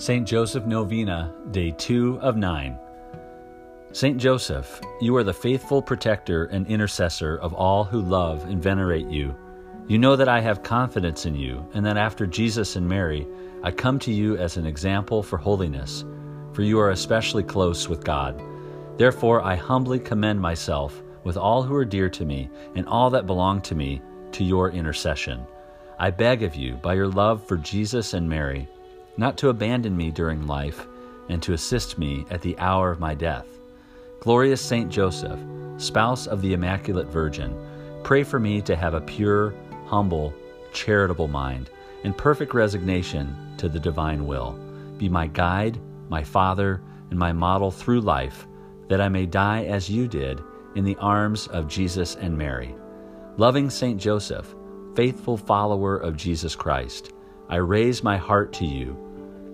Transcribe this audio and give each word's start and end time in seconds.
St. 0.00 0.24
Joseph 0.24 0.64
Novena, 0.64 1.34
Day 1.50 1.72
2 1.72 2.20
of 2.20 2.36
9. 2.36 2.78
St. 3.90 4.16
Joseph, 4.16 4.80
you 5.00 5.16
are 5.16 5.24
the 5.24 5.34
faithful 5.34 5.82
protector 5.82 6.44
and 6.44 6.68
intercessor 6.68 7.36
of 7.38 7.52
all 7.52 7.82
who 7.82 8.00
love 8.00 8.44
and 8.44 8.62
venerate 8.62 9.08
you. 9.08 9.34
You 9.88 9.98
know 9.98 10.14
that 10.14 10.28
I 10.28 10.38
have 10.40 10.62
confidence 10.62 11.26
in 11.26 11.34
you, 11.34 11.68
and 11.74 11.84
that 11.84 11.96
after 11.96 12.28
Jesus 12.28 12.76
and 12.76 12.88
Mary, 12.88 13.26
I 13.64 13.72
come 13.72 13.98
to 13.98 14.12
you 14.12 14.36
as 14.36 14.56
an 14.56 14.66
example 14.66 15.20
for 15.20 15.36
holiness, 15.36 16.04
for 16.52 16.62
you 16.62 16.78
are 16.78 16.90
especially 16.90 17.42
close 17.42 17.88
with 17.88 18.04
God. 18.04 18.40
Therefore, 18.98 19.42
I 19.42 19.56
humbly 19.56 19.98
commend 19.98 20.40
myself 20.40 21.02
with 21.24 21.36
all 21.36 21.64
who 21.64 21.74
are 21.74 21.84
dear 21.84 22.08
to 22.10 22.24
me 22.24 22.48
and 22.76 22.86
all 22.86 23.10
that 23.10 23.26
belong 23.26 23.62
to 23.62 23.74
me 23.74 24.00
to 24.30 24.44
your 24.44 24.70
intercession. 24.70 25.44
I 25.98 26.12
beg 26.12 26.44
of 26.44 26.54
you, 26.54 26.74
by 26.76 26.94
your 26.94 27.08
love 27.08 27.44
for 27.48 27.56
Jesus 27.56 28.14
and 28.14 28.28
Mary, 28.28 28.68
not 29.18 29.36
to 29.36 29.48
abandon 29.48 29.96
me 29.96 30.10
during 30.10 30.46
life, 30.46 30.86
and 31.28 31.42
to 31.42 31.52
assist 31.52 31.98
me 31.98 32.24
at 32.30 32.40
the 32.40 32.56
hour 32.58 32.90
of 32.90 33.00
my 33.00 33.14
death. 33.14 33.46
Glorious 34.20 34.60
Saint 34.60 34.90
Joseph, 34.90 35.38
spouse 35.76 36.26
of 36.26 36.40
the 36.40 36.54
Immaculate 36.54 37.08
Virgin, 37.08 37.54
pray 38.04 38.22
for 38.22 38.38
me 38.38 38.62
to 38.62 38.76
have 38.76 38.94
a 38.94 39.00
pure, 39.00 39.54
humble, 39.86 40.32
charitable 40.72 41.28
mind, 41.28 41.68
and 42.04 42.16
perfect 42.16 42.54
resignation 42.54 43.36
to 43.58 43.68
the 43.68 43.80
divine 43.80 44.26
will. 44.26 44.52
Be 44.98 45.08
my 45.08 45.26
guide, 45.26 45.78
my 46.08 46.22
father, 46.22 46.80
and 47.10 47.18
my 47.18 47.32
model 47.32 47.70
through 47.70 48.00
life, 48.00 48.46
that 48.88 49.00
I 49.00 49.08
may 49.08 49.26
die 49.26 49.64
as 49.64 49.90
you 49.90 50.06
did 50.06 50.40
in 50.76 50.84
the 50.84 50.96
arms 50.96 51.48
of 51.48 51.68
Jesus 51.68 52.14
and 52.16 52.38
Mary. 52.38 52.74
Loving 53.36 53.68
Saint 53.68 54.00
Joseph, 54.00 54.54
faithful 54.94 55.36
follower 55.36 55.96
of 55.96 56.16
Jesus 56.16 56.54
Christ, 56.54 57.12
I 57.48 57.56
raise 57.56 58.02
my 58.02 58.16
heart 58.16 58.52
to 58.54 58.66
you 58.66 59.07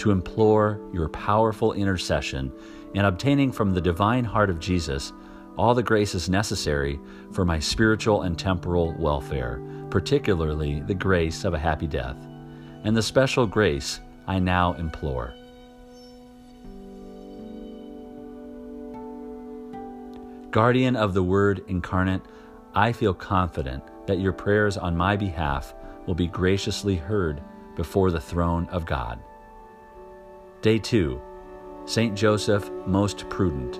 to 0.04 0.10
implore 0.10 0.78
your 0.92 1.08
powerful 1.08 1.72
intercession 1.72 2.52
in 2.92 3.06
obtaining 3.06 3.50
from 3.50 3.72
the 3.72 3.80
divine 3.80 4.22
heart 4.22 4.50
of 4.50 4.60
Jesus 4.60 5.14
all 5.56 5.74
the 5.74 5.82
graces 5.82 6.28
necessary 6.28 7.00
for 7.32 7.46
my 7.46 7.58
spiritual 7.58 8.20
and 8.20 8.38
temporal 8.38 8.94
welfare, 8.98 9.62
particularly 9.88 10.80
the 10.80 10.92
grace 10.92 11.46
of 11.46 11.54
a 11.54 11.58
happy 11.58 11.86
death, 11.86 12.18
and 12.84 12.94
the 12.94 13.02
special 13.02 13.46
grace 13.46 14.00
I 14.26 14.40
now 14.40 14.74
implore. 14.74 15.32
Guardian 20.50 20.96
of 20.96 21.14
the 21.14 21.22
Word 21.22 21.64
incarnate, 21.68 22.20
I 22.74 22.92
feel 22.92 23.14
confident 23.14 23.82
that 24.06 24.20
your 24.20 24.34
prayers 24.34 24.76
on 24.76 24.98
my 24.98 25.16
behalf 25.16 25.72
will 26.06 26.14
be 26.14 26.26
graciously 26.26 26.96
heard 26.96 27.40
before 27.74 28.10
the 28.10 28.20
throne 28.20 28.68
of 28.68 28.84
God. 28.84 29.18
Day 30.64 30.78
2 30.78 31.20
Saint 31.84 32.16
Joseph, 32.16 32.70
most 32.86 33.28
prudent, 33.28 33.78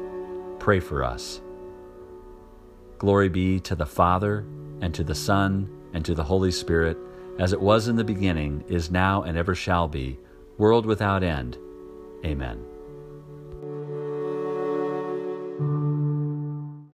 pray 0.60 0.80
for 0.80 1.02
us. 1.02 1.40
Glory 2.98 3.30
be 3.30 3.58
to 3.60 3.74
the 3.74 3.86
Father, 3.86 4.44
and 4.82 4.92
to 4.92 5.02
the 5.02 5.14
Son, 5.14 5.66
and 5.94 6.05
to 6.05 6.14
the 6.14 6.22
Holy 6.22 6.50
Spirit, 6.50 6.98
as 7.38 7.55
it 7.55 7.60
was 7.62 7.88
in 7.88 7.96
the 7.96 8.05
beginning, 8.05 8.62
is 8.68 8.90
now, 8.90 9.22
and 9.22 9.38
ever 9.38 9.55
shall 9.55 9.88
be, 9.88 10.18
world 10.58 10.84
without 10.84 11.22
end. 11.22 11.56
Amen. 12.22 12.62